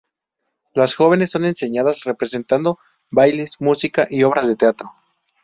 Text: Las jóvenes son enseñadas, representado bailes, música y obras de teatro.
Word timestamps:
Las 0.73 0.95
jóvenes 0.95 1.29
son 1.29 1.45
enseñadas, 1.45 2.05
representado 2.05 2.79
bailes, 3.11 3.57
música 3.61 4.07
y 4.09 4.23
obras 4.23 4.47
de 4.47 4.55
teatro. 4.55 4.91